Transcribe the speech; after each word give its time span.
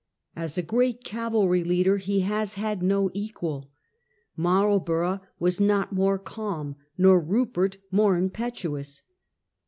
As 0.35 0.57
a 0.57 0.63
great 0.63 1.03
cavalry 1.03 1.63
leader 1.63 1.97
he 1.97 2.21
has 2.21 2.55
had 2.55 2.81
no 2.81 3.11
equal. 3.13 3.69
Marlborough 4.35 5.21
was 5.37 5.59
not 5.59 5.93
more 5.93 6.17
calm 6.17 6.75
nor 6.97 7.19
Rupert 7.19 7.77
more 7.91 8.17
impetuous. 8.17 9.03